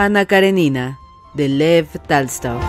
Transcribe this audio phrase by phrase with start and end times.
[0.00, 1.00] Ana Karenina,
[1.34, 2.60] de Lev Talstov.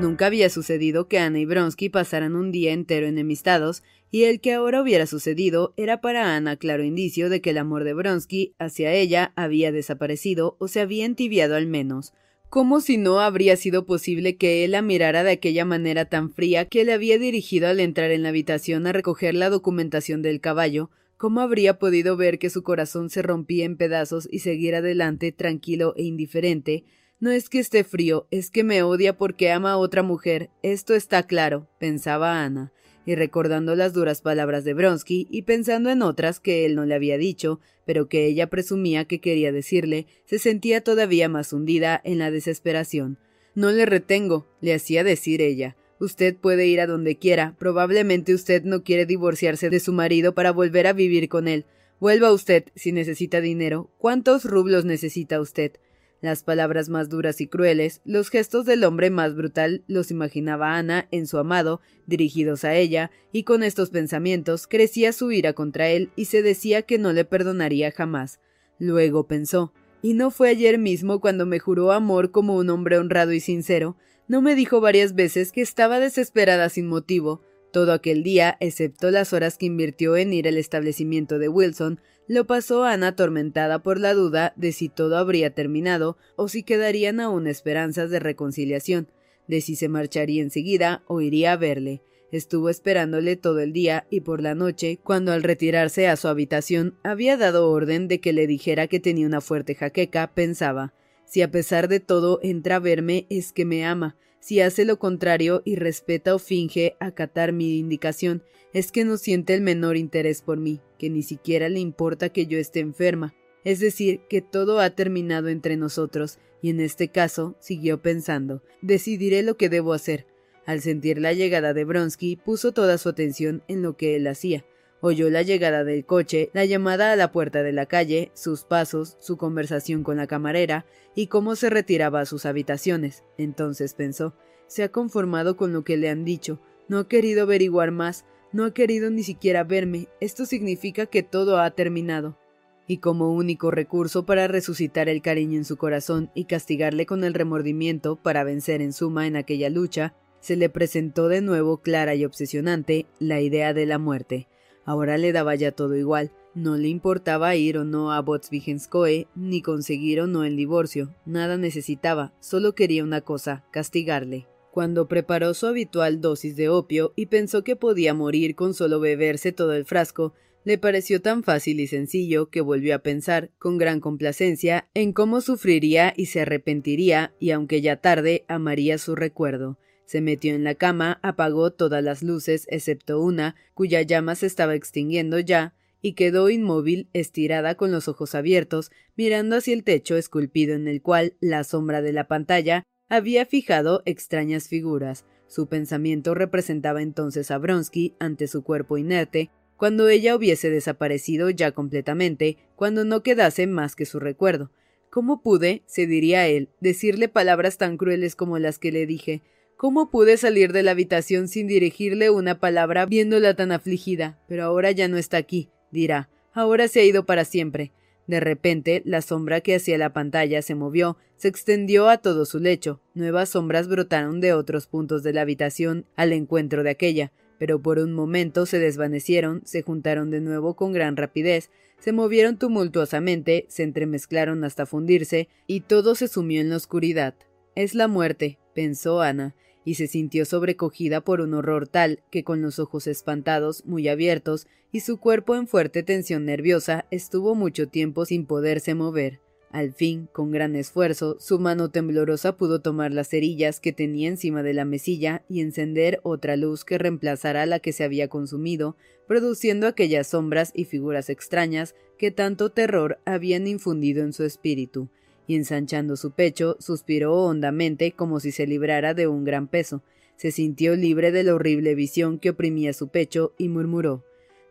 [0.00, 4.54] Nunca había sucedido que Ana y Bronsky pasaran un día entero enemistados, y el que
[4.54, 8.92] ahora hubiera sucedido era para Ana claro indicio de que el amor de Bronsky hacia
[8.92, 12.12] ella había desaparecido o se había entibiado al menos,
[12.52, 16.66] como si no habría sido posible que él la mirara de aquella manera tan fría
[16.66, 20.90] que le había dirigido al entrar en la habitación a recoger la documentación del caballo,
[21.16, 25.94] cómo habría podido ver que su corazón se rompía en pedazos y seguir adelante tranquilo
[25.96, 26.84] e indiferente,
[27.20, 30.50] no es que esté frío, es que me odia porque ama a otra mujer.
[30.62, 32.70] Esto está claro, pensaba Ana,
[33.06, 36.94] y recordando las duras palabras de Bronsky y pensando en otras que él no le
[36.94, 42.18] había dicho, pero que ella presumía que quería decirle, se sentía todavía más hundida en
[42.18, 43.18] la desesperación.
[43.54, 45.76] No le retengo, le hacía decir ella.
[46.00, 47.54] Usted puede ir a donde quiera.
[47.58, 51.64] Probablemente usted no quiere divorciarse de su marido para volver a vivir con él.
[52.00, 53.88] Vuelva usted si necesita dinero.
[53.98, 55.72] ¿Cuántos rublos necesita usted?
[56.22, 61.08] Las palabras más duras y crueles, los gestos del hombre más brutal, los imaginaba Ana
[61.10, 66.10] en su amado, dirigidos a ella, y con estos pensamientos crecía su ira contra él
[66.14, 68.38] y se decía que no le perdonaría jamás.
[68.78, 73.32] Luego pensó, ¿y no fue ayer mismo cuando me juró amor como un hombre honrado
[73.32, 73.96] y sincero?
[74.28, 77.42] ¿No me dijo varias veces que estaba desesperada sin motivo?
[77.72, 82.46] Todo aquel día, excepto las horas que invirtió en ir al establecimiento de Wilson, lo
[82.46, 87.46] pasó Ana atormentada por la duda de si todo habría terminado o si quedarían aún
[87.46, 89.08] esperanzas de reconciliación,
[89.48, 92.02] de si se marcharía enseguida o iría a verle.
[92.30, 96.98] Estuvo esperándole todo el día y por la noche, cuando al retirarse a su habitación
[97.02, 100.94] había dado orden de que le dijera que tenía una fuerte jaqueca, pensaba
[101.32, 104.98] si a pesar de todo entra a verme es que me ama, si hace lo
[104.98, 108.42] contrario y respeta o finge acatar mi indicación,
[108.72, 112.48] es que no siente el menor interés por mí, que ni siquiera le importa que
[112.48, 113.36] yo esté enferma.
[113.62, 119.44] Es decir, que todo ha terminado entre nosotros, y en este caso, siguió pensando, decidiré
[119.44, 120.26] lo que debo hacer.
[120.66, 124.64] Al sentir la llegada de Bronsky, puso toda su atención en lo que él hacía.
[125.04, 129.16] Oyó la llegada del coche, la llamada a la puerta de la calle, sus pasos,
[129.18, 133.24] su conversación con la camarera, y cómo se retiraba a sus habitaciones.
[133.36, 134.36] Entonces pensó,
[134.68, 138.64] se ha conformado con lo que le han dicho, no ha querido averiguar más, no
[138.64, 142.38] ha querido ni siquiera verme, esto significa que todo ha terminado.
[142.86, 147.34] Y como único recurso para resucitar el cariño en su corazón y castigarle con el
[147.34, 152.24] remordimiento para vencer en suma en aquella lucha, se le presentó de nuevo clara y
[152.24, 154.46] obsesionante la idea de la muerte.
[154.84, 159.62] Ahora le daba ya todo igual, no le importaba ir o no a Botsvigenskoe, ni
[159.62, 164.46] conseguir o no el divorcio, nada necesitaba, solo quería una cosa, castigarle.
[164.70, 169.52] Cuando preparó su habitual dosis de opio y pensó que podía morir con solo beberse
[169.52, 170.34] todo el frasco,
[170.64, 175.40] Le pareció tan fácil y sencillo que volvió a pensar, con gran complacencia, en cómo
[175.40, 179.76] sufriría y se arrepentiría, y aunque ya tarde, amaría su recuerdo.
[180.04, 184.74] Se metió en la cama, apagó todas las luces excepto una, cuya llama se estaba
[184.74, 190.74] extinguiendo ya, y quedó inmóvil, estirada con los ojos abiertos, mirando hacia el techo esculpido
[190.74, 195.24] en el cual la sombra de la pantalla había fijado extrañas figuras.
[195.46, 201.72] Su pensamiento representaba entonces a Bronsky ante su cuerpo inerte, cuando ella hubiese desaparecido ya
[201.72, 204.70] completamente, cuando no quedase más que su recuerdo.
[205.10, 209.42] ¿Cómo pude, se diría él, decirle palabras tan crueles como las que le dije?
[209.82, 214.38] ¿Cómo pude salir de la habitación sin dirigirle una palabra viéndola tan afligida?
[214.46, 216.30] Pero ahora ya no está aquí, dirá.
[216.52, 217.90] Ahora se ha ido para siempre.
[218.28, 222.60] De repente, la sombra que hacía la pantalla se movió, se extendió a todo su
[222.60, 223.02] lecho.
[223.14, 228.00] Nuevas sombras brotaron de otros puntos de la habitación al encuentro de aquella pero por
[228.00, 231.70] un momento se desvanecieron, se juntaron de nuevo con gran rapidez,
[232.00, 237.36] se movieron tumultuosamente, se entremezclaron hasta fundirse, y todo se sumió en la oscuridad.
[237.76, 242.62] Es la muerte, pensó Ana, y se sintió sobrecogida por un horror tal que con
[242.62, 248.24] los ojos espantados, muy abiertos, y su cuerpo en fuerte tensión nerviosa, estuvo mucho tiempo
[248.24, 249.40] sin poderse mover.
[249.72, 254.62] Al fin, con gran esfuerzo, su mano temblorosa pudo tomar las cerillas que tenía encima
[254.62, 259.86] de la mesilla y encender otra luz que reemplazara la que se había consumido, produciendo
[259.86, 265.08] aquellas sombras y figuras extrañas que tanto terror habían infundido en su espíritu,
[265.54, 270.02] ensanchando su pecho, suspiró hondamente como si se librara de un gran peso.
[270.36, 274.24] Se sintió libre de la horrible visión que oprimía su pecho y murmuró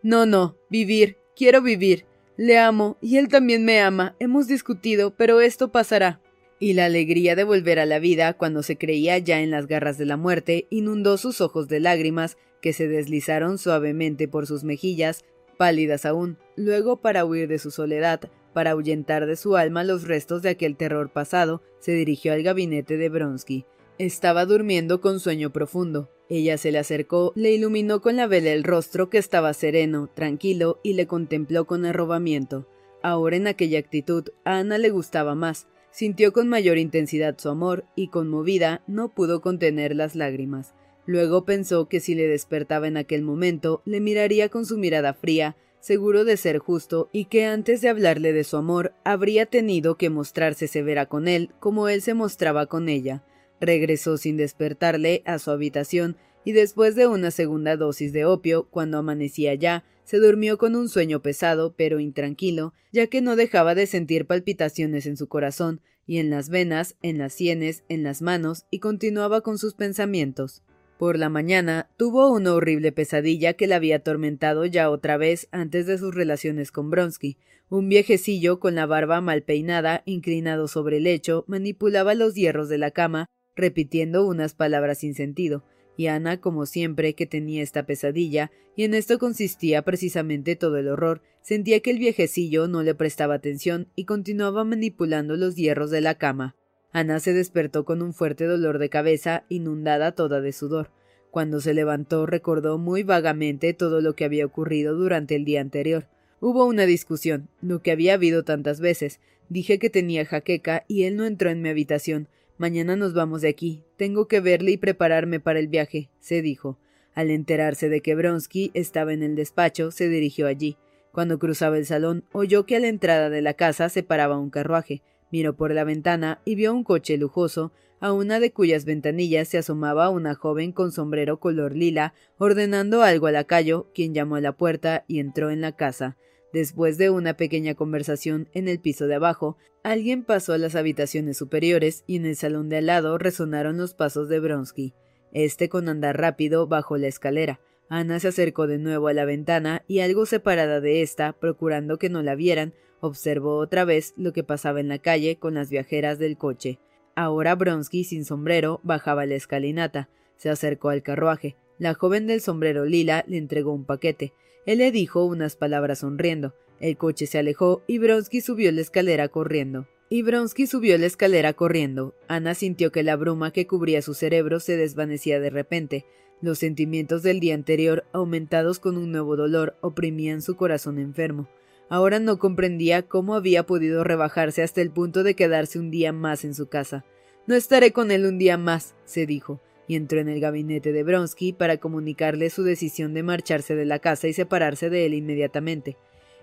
[0.03, 2.05] No, no, vivir, quiero vivir.
[2.37, 4.15] Le amo, y él también me ama.
[4.19, 6.21] Hemos discutido, pero esto pasará.
[6.59, 9.97] Y la alegría de volver a la vida, cuando se creía ya en las garras
[9.97, 15.25] de la muerte, inundó sus ojos de lágrimas, que se deslizaron suavemente por sus mejillas,
[15.57, 16.37] pálidas aún.
[16.55, 20.77] Luego, para huir de su soledad, para ahuyentar de su alma los restos de aquel
[20.77, 23.65] terror pasado, se dirigió al gabinete de Bronsky.
[23.97, 26.09] Estaba durmiendo con sueño profundo.
[26.29, 30.79] Ella se le acercó, le iluminó con la vela el rostro que estaba sereno, tranquilo,
[30.81, 32.67] y le contempló con arrobamiento.
[33.03, 37.83] Ahora en aquella actitud a Ana le gustaba más, sintió con mayor intensidad su amor,
[37.95, 40.73] y conmovida no pudo contener las lágrimas.
[41.05, 45.57] Luego pensó que si le despertaba en aquel momento, le miraría con su mirada fría,
[45.81, 50.09] seguro de ser justo, y que antes de hablarle de su amor, habría tenido que
[50.09, 53.23] mostrarse severa con él, como él se mostraba con ella.
[53.59, 58.97] Regresó sin despertarle a su habitación y después de una segunda dosis de opio, cuando
[58.97, 63.85] amanecía ya, se durmió con un sueño pesado pero intranquilo, ya que no dejaba de
[63.85, 68.65] sentir palpitaciones en su corazón, y en las venas, en las sienes, en las manos,
[68.71, 70.63] y continuaba con sus pensamientos.
[71.01, 75.87] Por la mañana tuvo una horrible pesadilla que la había atormentado ya otra vez antes
[75.87, 77.37] de sus relaciones con Bronsky.
[77.69, 82.77] Un viejecillo con la barba mal peinada, inclinado sobre el lecho, manipulaba los hierros de
[82.77, 83.25] la cama
[83.55, 85.63] repitiendo unas palabras sin sentido,
[85.97, 90.87] y Ana, como siempre que tenía esta pesadilla, y en esto consistía precisamente todo el
[90.87, 96.01] horror, sentía que el viejecillo no le prestaba atención y continuaba manipulando los hierros de
[96.01, 96.55] la cama.
[96.91, 100.91] Ana se despertó con un fuerte dolor de cabeza, inundada toda de sudor.
[101.29, 106.07] Cuando se levantó recordó muy vagamente todo lo que había ocurrido durante el día anterior.
[106.41, 109.21] Hubo una discusión, lo que había habido tantas veces.
[109.47, 112.27] Dije que tenía jaqueca y él no entró en mi habitación.
[112.57, 113.83] Mañana nos vamos de aquí.
[113.95, 116.77] Tengo que verle y prepararme para el viaje, se dijo.
[117.13, 120.77] Al enterarse de que Bronsky estaba en el despacho, se dirigió allí.
[121.11, 124.49] Cuando cruzaba el salón, oyó que a la entrada de la casa se paraba un
[124.49, 125.01] carruaje.
[125.31, 129.59] Miró por la ventana y vio un coche lujoso, a una de cuyas ventanillas se
[129.59, 134.57] asomaba una joven con sombrero color lila, ordenando algo a lacayo, quien llamó a la
[134.57, 136.17] puerta y entró en la casa.
[136.51, 141.37] Después de una pequeña conversación en el piso de abajo, alguien pasó a las habitaciones
[141.37, 144.93] superiores y en el salón de al lado resonaron los pasos de Bronsky.
[145.31, 147.61] Este con andar rápido bajó la escalera.
[147.87, 152.09] Ana se acercó de nuevo a la ventana y algo separada de ésta, procurando que
[152.09, 156.17] no la vieran, observó otra vez lo que pasaba en la calle con las viajeras
[156.17, 156.79] del coche.
[157.15, 160.09] Ahora Bronsky, sin sombrero, bajaba la escalinata.
[160.37, 161.57] Se acercó al carruaje.
[161.77, 164.33] La joven del sombrero lila le entregó un paquete.
[164.65, 166.55] Él le dijo unas palabras sonriendo.
[166.79, 169.87] El coche se alejó y Bronsky subió la escalera corriendo.
[170.09, 172.15] Y Bronsky subió la escalera corriendo.
[172.27, 176.05] Ana sintió que la bruma que cubría su cerebro se desvanecía de repente.
[176.41, 181.47] Los sentimientos del día anterior, aumentados con un nuevo dolor, oprimían su corazón enfermo.
[181.91, 186.45] Ahora no comprendía cómo había podido rebajarse hasta el punto de quedarse un día más
[186.45, 187.03] en su casa.
[187.47, 191.03] No estaré con él un día más, se dijo y entró en el gabinete de
[191.03, 195.97] Bronsky para comunicarle su decisión de marcharse de la casa y separarse de él inmediatamente.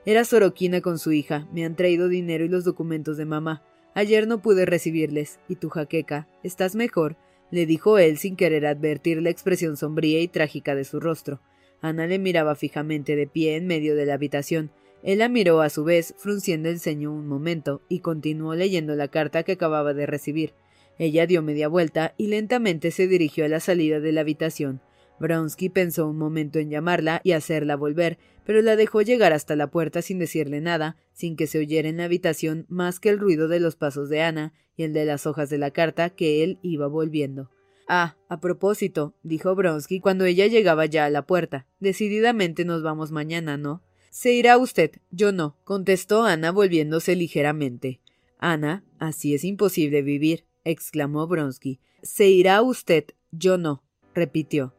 [0.04, 3.62] Era Sorokina con su hija, me han traído dinero y los documentos de mamá.
[3.94, 5.40] Ayer no pude recibirles.
[5.48, 6.28] ¿Y tu jaqueca?
[6.42, 7.16] ¿Estás mejor?
[7.50, 11.40] le dijo él sin querer advertir la expresión sombría y trágica de su rostro.
[11.80, 14.72] Ana le miraba fijamente de pie en medio de la habitación.
[15.02, 19.08] Él la miró a su vez, frunciendo el ceño un momento, y continuó leyendo la
[19.08, 20.54] carta que acababa de recibir.
[20.98, 24.80] Ella dio media vuelta y lentamente se dirigió a la salida de la habitación.
[25.20, 29.70] Bronsky pensó un momento en llamarla y hacerla volver, pero la dejó llegar hasta la
[29.70, 33.48] puerta sin decirle nada, sin que se oyera en la habitación más que el ruido
[33.48, 36.58] de los pasos de Ana y el de las hojas de la carta que él
[36.62, 37.50] iba volviendo.
[37.88, 41.66] Ah, a propósito, dijo Bronsky cuando ella llegaba ya a la puerta.
[41.80, 43.82] Decididamente nos vamos mañana, ¿no?
[44.10, 48.00] Se irá usted, yo no, contestó Ana volviéndose ligeramente.
[48.38, 51.80] Ana, así es imposible vivir, exclamó Bronsky.
[52.02, 53.82] Se irá usted, yo no,
[54.14, 54.74] repitió.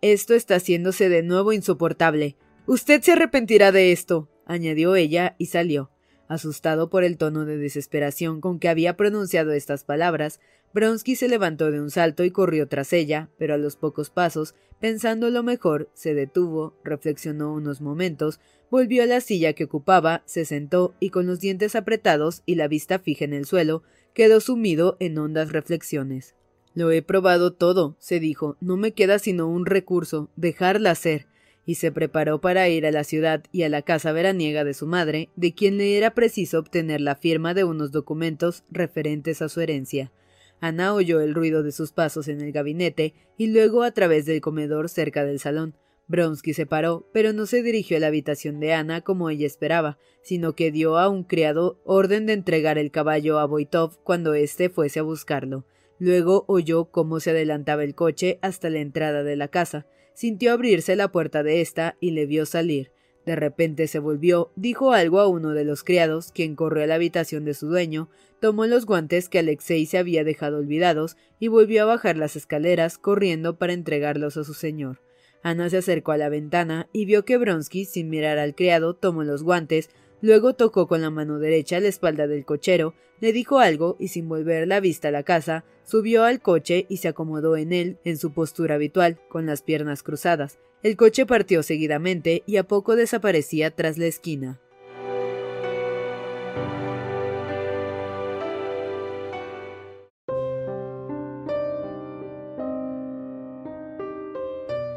[0.00, 2.36] Esto está haciéndose de nuevo insoportable.
[2.66, 5.90] Usted se arrepentirá de esto, añadió ella y salió.
[6.28, 10.40] Asustado por el tono de desesperación con que había pronunciado estas palabras,
[10.72, 14.54] Bronsky se levantó de un salto y corrió tras ella, pero a los pocos pasos,
[14.80, 18.40] pensando lo mejor, se detuvo, reflexionó unos momentos,
[18.70, 22.68] volvió a la silla que ocupaba, se sentó y con los dientes apretados y la
[22.68, 23.82] vista fija en el suelo,
[24.14, 26.34] quedó sumido en hondas reflexiones.
[26.74, 31.28] Lo he probado todo, se dijo, no me queda sino un recurso, dejarla ser
[31.66, 34.86] y se preparó para ir a la ciudad y a la casa veraniega de su
[34.86, 39.60] madre, de quien le era preciso obtener la firma de unos documentos referentes a su
[39.60, 40.12] herencia.
[40.60, 44.40] Ana oyó el ruido de sus pasos en el gabinete y luego a través del
[44.40, 45.76] comedor cerca del salón.
[46.06, 49.98] Bronsky se paró, pero no se dirigió a la habitación de Ana como ella esperaba,
[50.22, 54.68] sino que dio a un criado orden de entregar el caballo a Boitov cuando éste
[54.68, 55.64] fuese a buscarlo.
[55.98, 60.96] Luego oyó cómo se adelantaba el coche hasta la entrada de la casa sintió abrirse
[60.96, 62.90] la puerta de ésta y le vio salir.
[63.26, 66.96] De repente se volvió, dijo algo a uno de los criados, quien corrió a la
[66.96, 71.82] habitación de su dueño, tomó los guantes que Alexei se había dejado olvidados y volvió
[71.82, 75.00] a bajar las escaleras corriendo para entregarlos a su señor.
[75.42, 79.24] Ana se acercó a la ventana y vio que Bronsky, sin mirar al criado, tomó
[79.24, 79.90] los guantes,
[80.24, 84.26] Luego tocó con la mano derecha la espalda del cochero, le dijo algo y sin
[84.26, 88.16] volver la vista a la casa, subió al coche y se acomodó en él en
[88.16, 90.58] su postura habitual, con las piernas cruzadas.
[90.82, 94.58] El coche partió seguidamente y a poco desaparecía tras la esquina.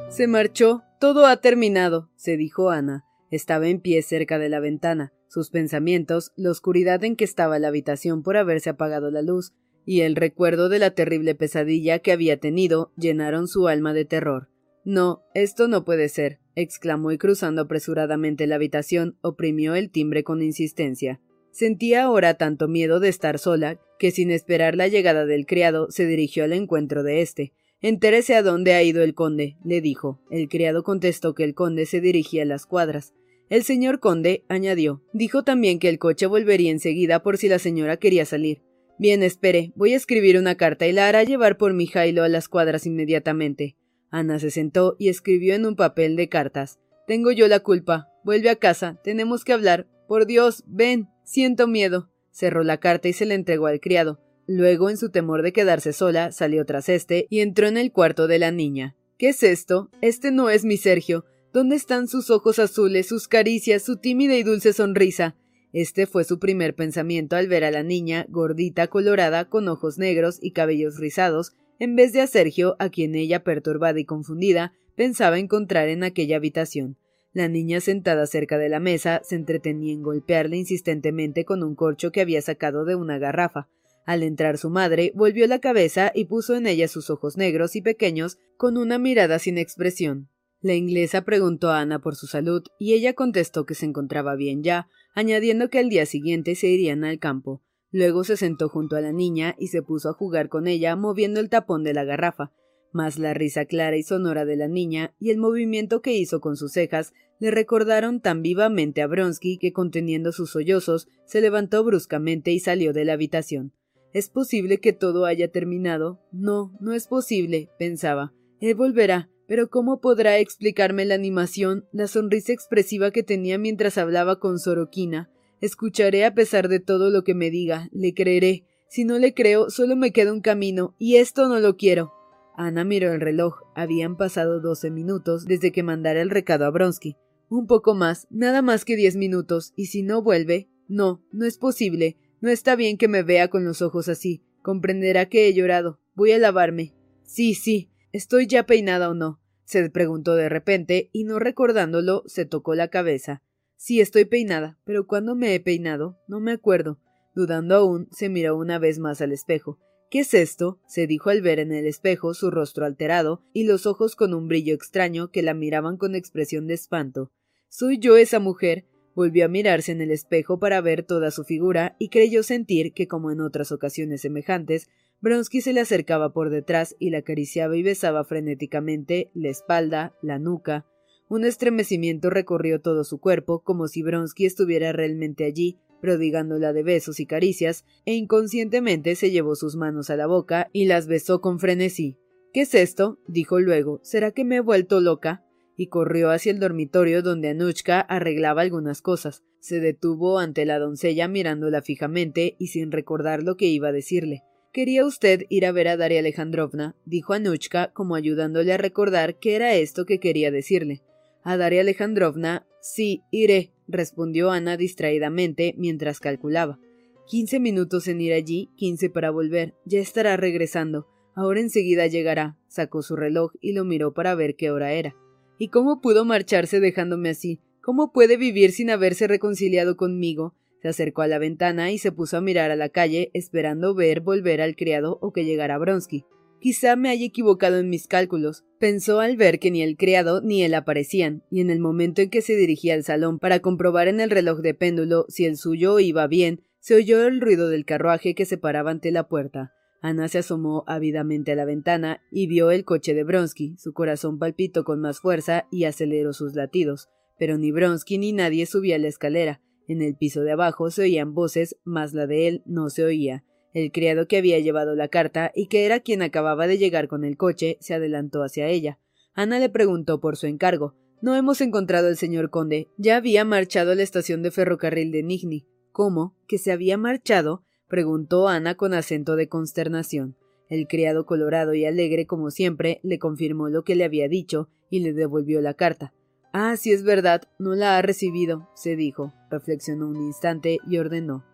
[0.08, 0.84] Se marchó.
[1.02, 3.04] Todo ha terminado, se dijo Ana.
[3.30, 7.68] Estaba en pie cerca de la ventana sus pensamientos, la oscuridad en que estaba la
[7.68, 9.54] habitación por haberse apagado la luz,
[9.86, 14.50] y el recuerdo de la terrible pesadilla que había tenido llenaron su alma de terror.
[14.84, 20.42] No, esto no puede ser, exclamó y cruzando apresuradamente la habitación, oprimió el timbre con
[20.42, 21.20] insistencia.
[21.52, 26.06] Sentía ahora tanto miedo de estar sola que sin esperar la llegada del criado se
[26.06, 27.54] dirigió al encuentro de éste.
[27.82, 30.20] Entérese a dónde ha ido el conde, le dijo.
[30.32, 33.14] El criado contestó que el conde se dirigía a las cuadras.
[33.50, 37.98] El señor conde añadió dijo también que el coche volvería enseguida por si la señora
[37.98, 38.62] quería salir.
[39.00, 42.30] Bien, espere, voy a escribir una carta y la hará llevar por mi Jailo a
[42.30, 43.78] las cuadras inmediatamente.
[44.10, 46.80] Ana se sentó y escribió en un papel de cartas.
[47.06, 48.10] Tengo yo la culpa.
[48.24, 49.00] Vuelve a casa.
[49.04, 49.88] Tenemos que hablar.
[50.08, 51.08] Por Dios, ven.
[51.24, 52.10] Siento miedo.
[52.32, 54.20] Cerró la carta y se la entregó al criado.
[54.48, 58.28] Luego, en su temor de quedarse sola, salió tras este y entró en el cuarto
[58.28, 58.96] de la niña.
[59.18, 59.90] ¿Qué es esto?
[60.02, 61.26] Este no es mi Sergio.
[61.54, 65.36] ¿Dónde están sus ojos azules, sus caricias, su tímida y dulce sonrisa?
[65.74, 70.40] Este fue su primer pensamiento al ver a la niña, gordita, colorada, con ojos negros
[70.42, 75.40] y cabellos rizados, en vez de a Sergio, a quien ella, perturbada y confundida, pensaba
[75.40, 76.98] encontrar en aquella habitación.
[77.34, 82.12] La niña sentada cerca de la mesa se entretenía en golpearle insistentemente con un corcho
[82.12, 83.70] que había sacado de una garrafa.
[84.06, 87.82] Al entrar su madre, volvió la cabeza y puso en ella sus ojos negros y
[87.82, 90.30] pequeños con una mirada sin expresión.
[90.62, 94.64] La inglesa preguntó a Ana por su salud y ella contestó que se encontraba bien
[94.64, 97.62] ya, añadiendo que al día siguiente se irían al campo.
[97.92, 101.40] Luego se sentó junto a la niña y se puso a jugar con ella moviendo
[101.40, 102.52] el tapón de la garrafa.
[102.92, 106.58] Mas la risa clara y sonora de la niña y el movimiento que hizo con
[106.58, 112.52] sus cejas le recordaron tan vivamente a Bronsky que conteniendo sus sollozos se levantó bruscamente
[112.52, 113.74] y salió de la habitación.
[114.14, 116.20] ¿Es posible que todo haya terminado?
[116.32, 118.34] No, no es posible, pensaba.
[118.60, 119.30] Él volverá.
[119.48, 125.32] Pero ¿cómo podrá explicarme la animación, la sonrisa expresiva que tenía mientras hablaba con Soroquina?
[125.62, 128.66] Escucharé a pesar de todo lo que me diga, le creeré.
[128.90, 132.14] Si no le creo, solo me queda un camino, y esto no lo quiero.
[132.56, 133.62] Ana miró el reloj.
[133.76, 137.16] Habían pasado doce minutos desde que mandara el recado a Bronsky.
[137.50, 140.70] Un poco más, nada más que diez minutos, y si no vuelve.
[140.88, 142.18] No, no es posible.
[142.42, 144.44] No está bien que me vea con los ojos así.
[144.62, 146.00] Comprenderá que he llorado.
[146.16, 146.94] Voy a lavarme.
[147.24, 147.90] Sí, sí.
[148.18, 149.40] ¿Estoy ya peinada o no?
[149.64, 153.44] se preguntó de repente, y no recordándolo, se tocó la cabeza.
[153.76, 156.18] Sí, estoy peinada, pero ¿cuándo me he peinado?
[156.28, 157.00] No me acuerdo.
[157.36, 159.78] Dudando aún, se miró una vez más al espejo.
[160.10, 160.82] ¿Qué es esto?
[160.88, 164.48] se dijo al ver en el espejo su rostro alterado y los ojos con un
[164.48, 167.32] brillo extraño que la miraban con expresión de espanto.
[167.70, 168.88] ¿Soy yo esa mujer?
[169.14, 173.08] Volvió a mirarse en el espejo para ver toda su figura y creyó sentir que,
[173.08, 177.84] como en otras ocasiones semejantes, Bronsky se le acercaba por detrás y la acariciaba y
[177.84, 180.86] besaba frenéticamente la espalda, la nuca.
[181.28, 187.20] Un estremecimiento recorrió todo su cuerpo, como si Bronsky estuviera realmente allí, prodigándola de besos
[187.20, 191.60] y caricias, e inconscientemente se llevó sus manos a la boca y las besó con
[191.60, 192.18] frenesí.
[192.54, 193.20] ¿Qué es esto?
[193.28, 194.00] dijo luego.
[194.04, 195.44] ¿Será que me he vuelto loca?
[195.78, 199.44] y corrió hacia el dormitorio donde Anuchka arreglaba algunas cosas.
[199.60, 204.44] Se detuvo ante la doncella mirándola fijamente y sin recordar lo que iba a decirle.
[204.74, 206.96] ¿Quería usted ir a ver a Daria Alejandrovna?
[207.06, 211.02] dijo Anuchka, como ayudándole a recordar qué era esto que quería decirle.
[211.44, 216.80] A Daria Alejandrovna, sí, iré, respondió Ana distraídamente mientras calculaba.
[217.28, 219.74] Quince minutos en ir allí, quince para volver.
[219.86, 221.08] Ya estará regresando.
[221.36, 222.58] Ahora enseguida llegará.
[222.68, 225.16] Sacó su reloj y lo miró para ver qué hora era.
[225.58, 227.60] ¿Y cómo pudo marcharse dejándome así?
[227.82, 230.56] ¿Cómo puede vivir sin haberse reconciliado conmigo?
[230.88, 234.22] Se acercó a la ventana y se puso a mirar a la calle, esperando ver
[234.22, 236.24] volver al criado o que llegara Bronsky.
[236.62, 240.64] Quizá me haya equivocado en mis cálculos, pensó al ver que ni el criado ni
[240.64, 244.22] él aparecían, y en el momento en que se dirigía al salón para comprobar en
[244.22, 248.34] el reloj de péndulo si el suyo iba bien, se oyó el ruido del carruaje
[248.34, 249.74] que se paraba ante la puerta.
[250.02, 253.76] Ana se asomó ávidamente a la ventana y vio el coche de Bronsky.
[253.78, 257.10] Su corazón palpitó con más fuerza y aceleró sus latidos.
[257.38, 259.60] Pero ni Bronsky ni nadie subía la escalera.
[259.88, 263.44] En el piso de abajo se oían voces, mas la de él no se oía.
[263.74, 267.24] El criado que había llevado la carta y que era quien acababa de llegar con
[267.24, 269.00] el coche se adelantó hacia ella.
[269.34, 270.96] Ana le preguntó por su encargo.
[271.22, 272.90] No hemos encontrado al señor conde.
[272.98, 275.68] Ya había marchado a la estación de ferrocarril de Nigny.
[275.92, 276.36] ¿Cómo?
[276.48, 277.64] ¿Que se había marchado?
[277.88, 280.36] preguntó Ana con acento de consternación.
[280.70, 285.00] El criado colorado y alegre como siempre le confirmó lo que le había dicho y
[285.00, 286.14] le devolvió la carta.
[286.60, 289.32] Ah, si es verdad, no la ha recibido, se dijo.
[289.52, 291.46] Reflexionó un instante y ordenó.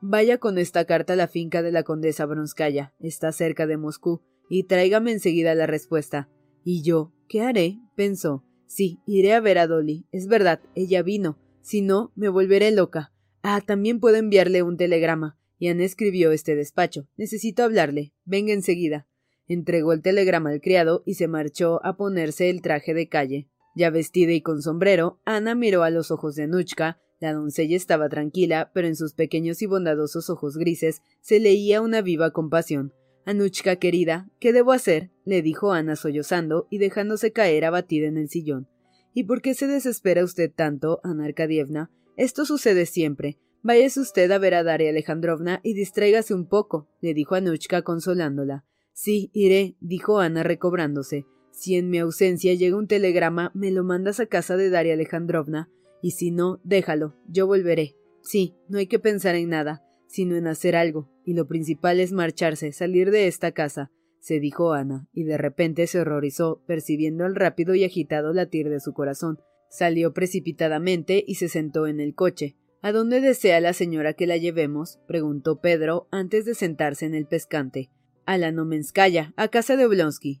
[0.00, 4.22] Vaya con esta carta a la finca de la condesa Bronskaya, está cerca de Moscú,
[4.48, 6.28] y tráigame enseguida la respuesta.
[6.62, 7.12] ¿Y yo?
[7.28, 7.80] ¿Qué haré?
[7.96, 8.44] pensó.
[8.68, 10.06] Sí, iré a ver a Dolly.
[10.12, 11.40] Es verdad, ella vino.
[11.60, 13.12] Si no, me volveré loca.
[13.42, 15.40] Ah, también puedo enviarle un telegrama.
[15.60, 17.08] Ana escribió este despacho.
[17.16, 18.14] Necesito hablarle.
[18.24, 19.08] Venga enseguida.
[19.48, 23.48] Entregó el telegrama al criado y se marchó a ponerse el traje de calle.
[23.74, 26.98] Ya vestida y con sombrero, Ana miró a los ojos de Anuchka.
[27.20, 32.02] La doncella estaba tranquila, pero en sus pequeños y bondadosos ojos grises se leía una
[32.02, 32.92] viva compasión.
[33.24, 35.10] Anuchka querida, ¿qué debo hacer?
[35.24, 38.68] le dijo Ana sollozando y dejándose caer abatida en el sillón.
[39.14, 41.90] ¿Y por qué se desespera usted tanto, Ana Arkadievna?
[42.16, 43.38] Esto sucede siempre.
[43.62, 48.64] Váyase usted a ver a Daria Alejandrovna y distráigase un poco, le dijo Anuchka consolándola.
[48.92, 51.26] Sí, iré, dijo Ana recobrándose.
[51.52, 55.70] Si en mi ausencia llega un telegrama, me lo mandas a casa de Daria Alejandrovna,
[56.02, 57.94] y si no, déjalo, yo volveré.
[58.22, 62.12] Sí, no hay que pensar en nada, sino en hacer algo, y lo principal es
[62.12, 67.34] marcharse, salir de esta casa, se dijo Ana, y de repente se horrorizó, percibiendo el
[67.34, 69.40] rápido y agitado latir de su corazón.
[69.68, 72.56] Salió precipitadamente y se sentó en el coche.
[72.82, 75.00] ¿A dónde desea la señora que la llevemos?
[75.08, 77.90] preguntó Pedro antes de sentarse en el pescante.
[78.24, 80.40] A la Nomenskaya, a casa de Oblonsky.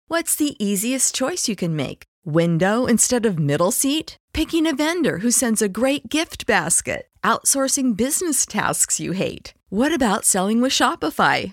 [0.08, 2.04] What's the easiest choice you can make?
[2.24, 4.16] Window instead of middle seat?
[4.32, 7.06] Picking a vendor who sends a great gift basket?
[7.22, 9.54] Outsourcing business tasks you hate?
[9.68, 11.52] What about selling with Shopify?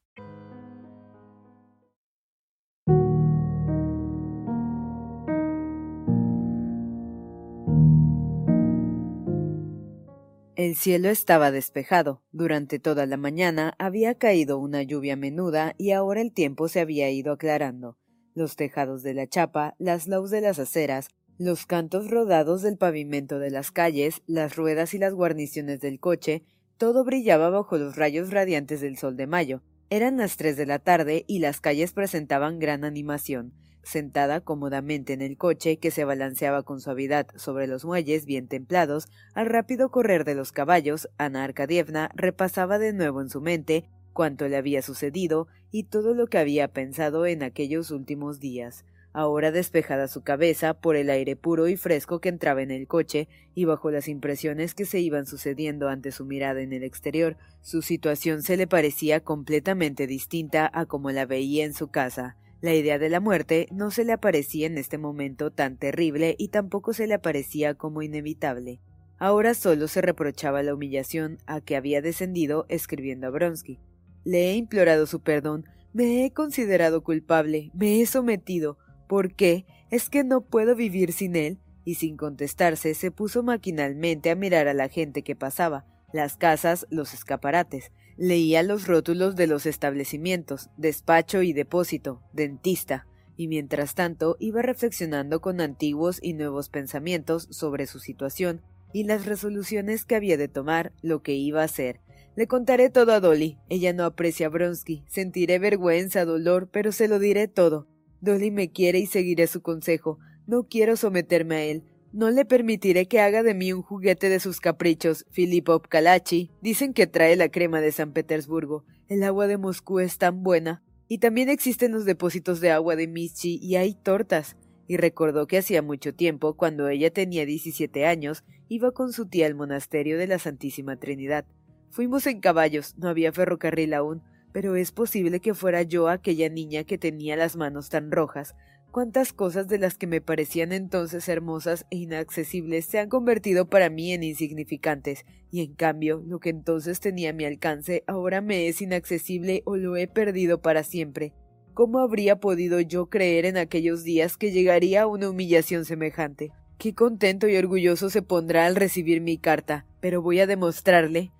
[10.61, 12.21] El cielo estaba despejado.
[12.31, 17.09] Durante toda la mañana había caído una lluvia menuda y ahora el tiempo se había
[17.09, 17.97] ido aclarando.
[18.35, 21.07] Los tejados de la chapa, las laus de las aceras,
[21.39, 26.43] los cantos rodados del pavimento de las calles, las ruedas y las guarniciones del coche,
[26.77, 29.63] todo brillaba bajo los rayos radiantes del sol de mayo.
[29.89, 33.55] Eran las tres de la tarde y las calles presentaban gran animación.
[33.83, 39.07] Sentada cómodamente en el coche que se balanceaba con suavidad sobre los muelles bien templados,
[39.33, 44.47] al rápido correr de los caballos, Ana Arkadievna repasaba de nuevo en su mente cuanto
[44.47, 48.85] le había sucedido y todo lo que había pensado en aquellos últimos días.
[49.13, 53.27] Ahora despejada su cabeza por el aire puro y fresco que entraba en el coche
[53.53, 57.81] y bajo las impresiones que se iban sucediendo ante su mirada en el exterior, su
[57.81, 62.37] situación se le parecía completamente distinta a como la veía en su casa.
[62.61, 66.49] La idea de la muerte no se le aparecía en este momento tan terrible y
[66.49, 68.79] tampoco se le aparecía como inevitable.
[69.17, 73.79] Ahora solo se reprochaba la humillación a que había descendido escribiendo a Bronsky.
[74.23, 78.77] Le he implorado su perdón, me he considerado culpable, me he sometido.
[79.07, 79.65] ¿Por qué?
[79.89, 81.59] ¿Es que no puedo vivir sin él?
[81.83, 86.87] Y sin contestarse se puso maquinalmente a mirar a la gente que pasaba, las casas,
[86.89, 87.91] los escaparates.
[88.17, 95.41] Leía los rótulos de los establecimientos, despacho y depósito, dentista, y mientras tanto iba reflexionando
[95.41, 98.61] con antiguos y nuevos pensamientos sobre su situación
[98.93, 102.01] y las resoluciones que había de tomar, lo que iba a hacer.
[102.35, 103.57] Le contaré todo a Dolly.
[103.69, 105.03] Ella no aprecia a Bronsky.
[105.07, 107.87] Sentiré vergüenza, dolor, pero se lo diré todo.
[108.21, 110.17] Dolly me quiere y seguiré su consejo.
[110.47, 111.83] No quiero someterme a él.
[112.13, 115.25] No le permitiré que haga de mí un juguete de sus caprichos.
[115.29, 116.51] Filipov Kalachi.
[116.61, 118.83] Dicen que trae la crema de San Petersburgo.
[119.07, 120.83] El agua de Moscú es tan buena.
[121.07, 124.57] Y también existen los depósitos de agua de Michi y hay tortas.
[124.87, 129.45] Y recordó que hacía mucho tiempo, cuando ella tenía 17 años, iba con su tía
[129.45, 131.45] al monasterio de la Santísima Trinidad.
[131.91, 134.21] Fuimos en caballos, no había ferrocarril aún,
[134.51, 138.53] pero es posible que fuera yo aquella niña que tenía las manos tan rojas,
[138.91, 143.89] Cuántas cosas de las que me parecían entonces hermosas e inaccesibles se han convertido para
[143.89, 148.81] mí en insignificantes, y en cambio lo que entonces tenía mi alcance ahora me es
[148.81, 151.33] inaccesible o lo he perdido para siempre.
[151.73, 156.51] ¿Cómo habría podido yo creer en aquellos días que llegaría a una humillación semejante?
[156.77, 161.31] Qué contento y orgulloso se pondrá al recibir mi carta, pero voy a demostrarle.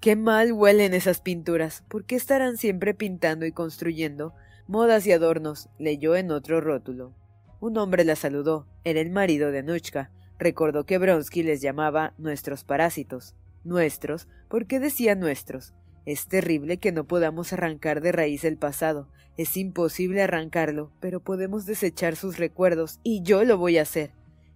[0.00, 1.82] Qué mal huelen esas pinturas.
[1.88, 4.32] ¿Por qué estarán siempre pintando y construyendo?
[4.70, 7.12] Modas y adornos, leyó en otro rótulo.
[7.58, 8.68] Un hombre la saludó.
[8.84, 10.12] Era el marido de Anushka.
[10.38, 13.34] Recordó que Bronsky les llamaba nuestros parásitos.
[13.64, 15.74] Nuestros, ¿por qué decía nuestros?
[16.06, 19.08] Es terrible que no podamos arrancar de raíz el pasado.
[19.36, 24.12] Es imposible arrancarlo, pero podemos desechar sus recuerdos, y yo lo voy a hacer.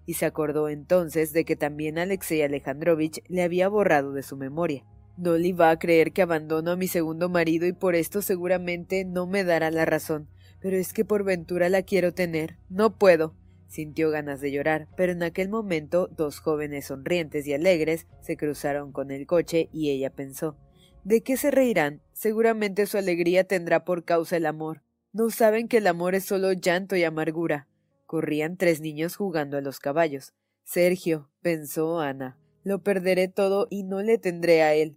[0.06, 4.84] Y se acordó entonces de que también Alexei Alejandrovich le había borrado de su memoria.
[5.16, 9.26] Dolly va a creer que abandono a mi segundo marido y por esto seguramente no
[9.26, 10.28] me dará la razón.
[10.60, 12.58] Pero es que por ventura la quiero tener.
[12.68, 13.34] No puedo.
[13.68, 18.92] Sintió ganas de llorar, pero en aquel momento dos jóvenes sonrientes y alegres se cruzaron
[18.92, 20.56] con el coche y ella pensó
[21.04, 22.00] ¿De qué se reirán?
[22.12, 24.82] Seguramente su alegría tendrá por causa el amor.
[25.12, 27.68] No saben que el amor es solo llanto y amargura.
[28.06, 30.32] Corrían tres niños jugando a los caballos.
[30.64, 34.96] Sergio, pensó Ana, lo perderé todo y no le tendré a él.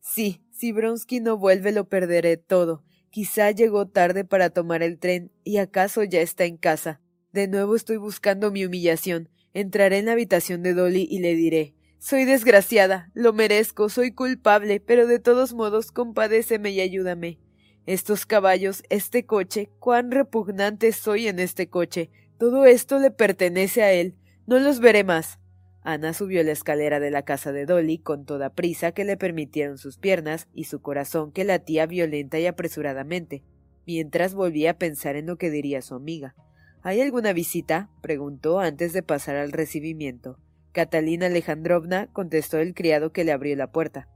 [0.00, 2.82] Sí, si Bronsky no vuelve lo perderé todo.
[3.10, 7.00] Quizá llegó tarde para tomar el tren y acaso ya está en casa.
[7.32, 9.28] De nuevo estoy buscando mi humillación.
[9.52, 14.80] Entraré en la habitación de Dolly y le diré Soy desgraciada, lo merezco, soy culpable,
[14.80, 17.38] pero de todos modos compadéceme y ayúdame.
[17.84, 22.10] Estos caballos, este coche, cuán repugnante soy en este coche.
[22.38, 24.14] Todo esto le pertenece a él.
[24.46, 25.39] No los veré más.
[25.82, 29.78] Ana subió la escalera de la casa de Dolly con toda prisa que le permitieron
[29.78, 33.42] sus piernas y su corazón que latía violenta y apresuradamente,
[33.86, 36.34] mientras volvía a pensar en lo que diría su amiga.
[36.82, 37.90] ¿Hay alguna visita?
[38.02, 40.38] preguntó antes de pasar al recibimiento.
[40.72, 44.08] Catalina Alejandrovna contestó el criado que le abrió la puerta.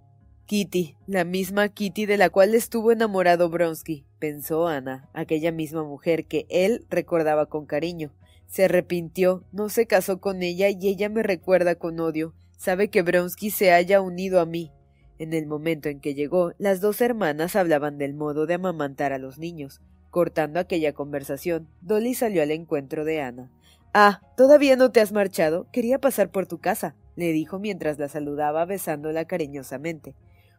[0.47, 6.27] Kitty, la misma Kitty de la cual estuvo enamorado Bronsky, pensó Ana, aquella misma mujer
[6.27, 8.13] que él recordaba con cariño,
[8.55, 12.35] se arrepintió, no se casó con ella y ella me recuerda con odio.
[12.57, 14.71] Sabe que Bronsky se haya unido a mí.
[15.19, 19.19] En el momento en que llegó, las dos hermanas hablaban del modo de amamantar a
[19.19, 19.81] los niños.
[20.11, 23.51] Cortando aquella conversación, Dolly salió al encuentro de Ana.
[23.93, 25.67] Ah, ¿todavía no te has marchado?
[25.73, 30.15] Quería pasar por tu casa, le dijo mientras la saludaba besándola cariñosamente.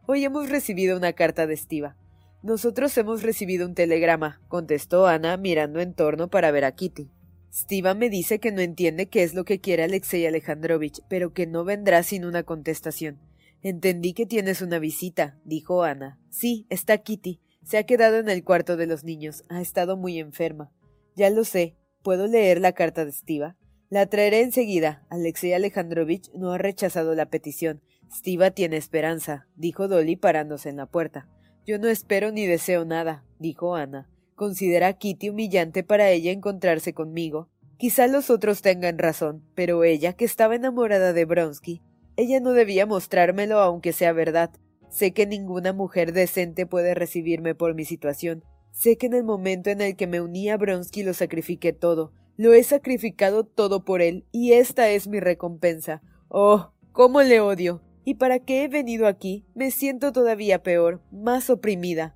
[0.06, 1.96] Hoy hemos recibido una carta de Estiva.
[2.44, 7.15] Nosotros hemos recibido un telegrama, contestó Ana mirando en torno para ver a Kitty.
[7.56, 11.48] Stiva me dice que no entiende qué es lo que quiere Alexei Alejandrovich, pero que
[11.48, 13.18] no vendrá sin una contestación.
[13.62, 16.20] Entendí que tienes una visita, dijo Ana.
[16.30, 17.40] Sí, está Kitty.
[17.64, 19.46] Se ha quedado en el cuarto de los niños.
[19.48, 20.70] Ha estado muy enferma.
[21.16, 21.78] Ya lo sé.
[22.04, 23.56] ¿Puedo leer la carta de Stiva?
[23.90, 25.06] La traeré enseguida.
[25.10, 27.82] Alexei Alejandrovich no ha rechazado la petición.
[28.12, 31.30] Stiva tiene esperanza, dijo Dolly parándose en la puerta.
[31.66, 34.10] Yo no espero ni deseo nada, dijo Ana.
[34.36, 37.50] Considera a Kitty humillante para ella encontrarse conmigo.
[37.78, 41.82] Quizá los otros tengan razón, pero ella, que estaba enamorada de Bronsky,
[42.18, 44.52] ella no debía mostrármelo aunque sea verdad.
[44.90, 48.44] Sé que ninguna mujer decente puede recibirme por mi situación.
[48.72, 52.14] Sé que en el momento en el que me uní a Bronsky lo sacrifiqué todo.
[52.38, 56.02] Lo he sacrificado todo por él, y esta es mi recompensa.
[56.28, 57.82] Oh, cómo le odio.
[58.04, 62.16] Y para qué he venido aquí, me siento todavía peor, más oprimida.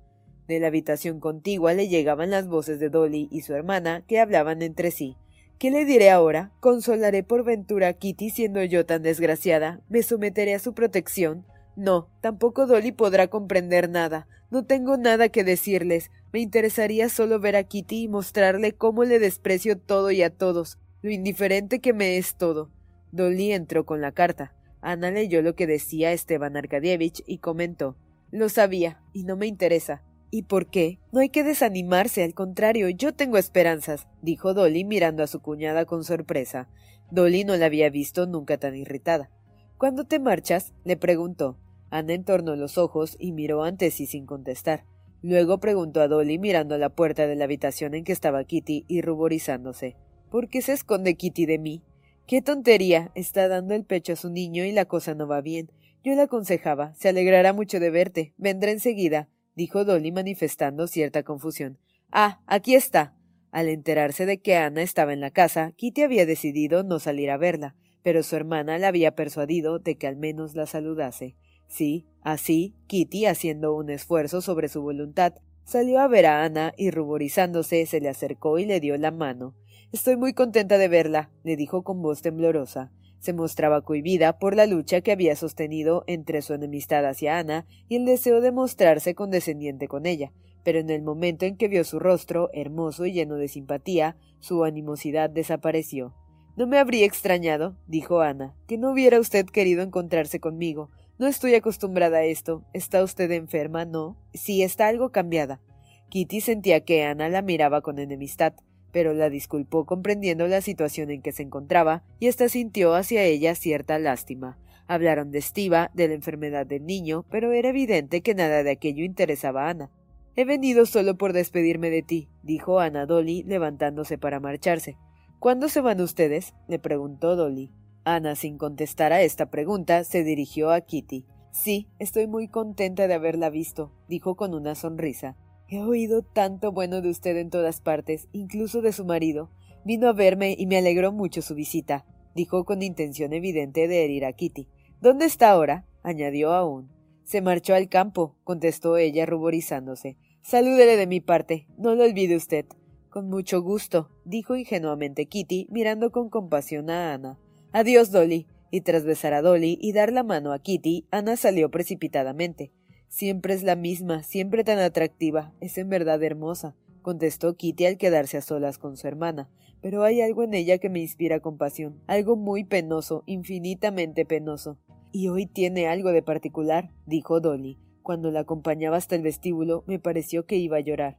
[0.50, 4.62] De la habitación contigua le llegaban las voces de Dolly y su hermana, que hablaban
[4.62, 5.16] entre sí.
[5.60, 6.50] ¿Qué le diré ahora?
[6.58, 9.80] ¿Consolaré por ventura a Kitty siendo yo tan desgraciada?
[9.88, 11.46] ¿Me someteré a su protección?
[11.76, 14.26] No, tampoco Dolly podrá comprender nada.
[14.50, 16.10] No tengo nada que decirles.
[16.32, 20.80] Me interesaría solo ver a Kitty y mostrarle cómo le desprecio todo y a todos,
[21.00, 22.72] lo indiferente que me es todo.
[23.12, 24.52] Dolly entró con la carta.
[24.80, 27.96] Ana leyó lo que decía Esteban Arkadievich y comentó
[28.32, 30.02] Lo sabía, y no me interesa.
[30.32, 31.00] ¿Y por qué?
[31.10, 35.86] No hay que desanimarse, al contrario, yo tengo esperanzas, dijo Dolly mirando a su cuñada
[35.86, 36.68] con sorpresa.
[37.10, 39.30] Dolly no la había visto nunca tan irritada.
[39.76, 40.72] ¿Cuándo te marchas?
[40.84, 41.58] le preguntó.
[41.90, 44.84] Ana entornó los ojos y miró ante sí sin contestar.
[45.20, 48.84] Luego preguntó a Dolly mirando a la puerta de la habitación en que estaba Kitty
[48.86, 49.96] y ruborizándose.
[50.30, 51.82] ¿Por qué se esconde Kitty de mí?
[52.28, 53.10] ¡Qué tontería!
[53.16, 55.72] Está dando el pecho a su niño y la cosa no va bien.
[56.04, 56.94] Yo le aconsejaba.
[56.94, 58.32] Se alegrará mucho de verte.
[58.38, 61.78] Vendrá enseguida dijo Dolly manifestando cierta confusión.
[62.10, 63.14] Ah, aquí está.
[63.50, 67.36] Al enterarse de que Ana estaba en la casa, Kitty había decidido no salir a
[67.36, 71.36] verla, pero su hermana la había persuadido de que al menos la saludase.
[71.66, 75.34] Sí, así, Kitty, haciendo un esfuerzo sobre su voluntad,
[75.64, 79.54] salió a ver a Ana y ruborizándose se le acercó y le dio la mano.
[79.92, 82.92] Estoy muy contenta de verla, le dijo con voz temblorosa.
[83.20, 87.96] Se mostraba cohibida por la lucha que había sostenido entre su enemistad hacia Ana y
[87.96, 90.32] el deseo de mostrarse condescendiente con ella,
[90.64, 94.64] pero en el momento en que vio su rostro, hermoso y lleno de simpatía, su
[94.64, 96.14] animosidad desapareció.
[96.56, 100.90] No me habría extrañado, dijo Ana, que no hubiera usted querido encontrarse conmigo.
[101.18, 102.64] No estoy acostumbrada a esto.
[102.72, 103.84] ¿Está usted enferma?
[103.84, 104.16] No.
[104.32, 105.60] Sí, está algo cambiada.
[106.08, 108.54] Kitty sentía que Ana la miraba con enemistad
[108.92, 113.54] pero la disculpó comprendiendo la situación en que se encontraba y ésta sintió hacia ella
[113.54, 114.58] cierta lástima.
[114.86, 119.04] Hablaron de Estiva, de la enfermedad del niño, pero era evidente que nada de aquello
[119.04, 119.90] interesaba a Ana.
[120.36, 124.96] He venido solo por despedirme de ti, dijo Ana Dolly, levantándose para marcharse.
[125.38, 126.54] ¿Cuándo se van ustedes?
[126.68, 127.72] le preguntó Dolly.
[128.04, 131.26] Ana, sin contestar a esta pregunta, se dirigió a Kitty.
[131.52, 135.36] Sí, estoy muy contenta de haberla visto, dijo con una sonrisa.
[135.72, 139.50] He oído tanto bueno de usted en todas partes, incluso de su marido.
[139.84, 142.04] Vino a verme y me alegró mucho su visita,
[142.34, 144.66] dijo con intención evidente de herir a Kitty.
[145.00, 145.86] ¿Dónde está ahora?
[146.02, 146.90] añadió aún.
[147.22, 150.16] Se marchó al campo, contestó ella ruborizándose.
[150.42, 152.66] Salúdele de mi parte, no lo olvide usted.
[153.08, 157.38] Con mucho gusto, dijo ingenuamente Kitty, mirando con compasión a Ana.
[157.70, 158.48] Adiós, Dolly.
[158.72, 162.72] Y tras besar a Dolly y dar la mano a Kitty, Ana salió precipitadamente.
[163.10, 168.36] Siempre es la misma, siempre tan atractiva, es en verdad hermosa, contestó Kitty al quedarse
[168.36, 169.50] a solas con su hermana,
[169.82, 174.78] pero hay algo en ella que me inspira compasión, algo muy penoso, infinitamente penoso.
[175.10, 177.80] Y hoy tiene algo de particular, dijo Dolly.
[178.02, 181.18] Cuando la acompañaba hasta el vestíbulo, me pareció que iba a llorar.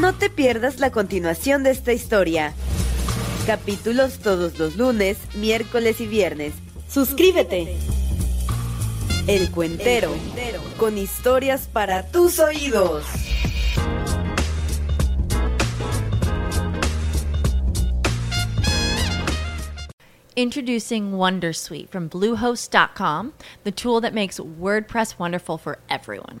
[0.00, 2.54] No te pierdas la continuación de esta historia.
[3.50, 6.52] Capítulos todos los lunes, miércoles y viernes.
[6.88, 7.76] Suscríbete.
[9.26, 10.14] El Cuentero,
[10.78, 13.04] con historias para tus oídos.
[20.36, 23.32] Introducing Wondersuite from Bluehost.com,
[23.64, 26.40] the tool that makes WordPress wonderful for everyone.